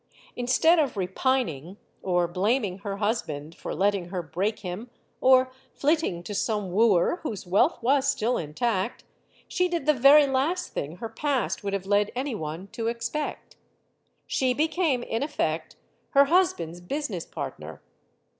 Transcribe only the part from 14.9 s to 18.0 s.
in effect, her husband's business part ner.